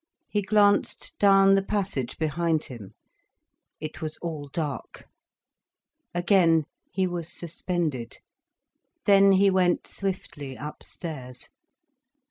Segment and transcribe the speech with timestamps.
[0.29, 2.95] He glanced down the passage behind him.
[3.79, 5.05] It was all dark.
[6.11, 8.17] Again he was suspended.
[9.05, 11.49] Then he went swiftly upstairs.